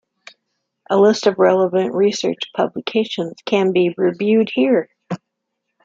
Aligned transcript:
A 0.89 0.97
list 0.97 1.27
of 1.27 1.37
relevant 1.37 1.93
research 1.93 2.41
publications 2.55 3.35
can 3.45 3.71
be 3.71 3.93
viewed 4.17 4.49
here. 4.51 4.89